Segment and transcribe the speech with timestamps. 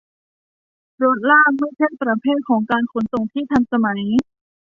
[1.03, 4.01] รถลากไม่ใช่ประเภทของการขนส่งที่ทันสมัย